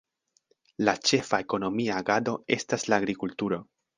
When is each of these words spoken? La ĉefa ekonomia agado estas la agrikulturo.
La 0.87 0.95
ĉefa 1.09 1.41
ekonomia 1.43 1.99
agado 2.03 2.35
estas 2.57 2.89
la 2.93 3.01
agrikulturo. 3.05 3.63